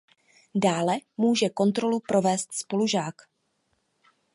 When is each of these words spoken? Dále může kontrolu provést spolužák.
Dále 0.55 0.97
může 1.17 1.49
kontrolu 1.49 1.99
provést 2.07 2.53
spolužák. 2.53 3.15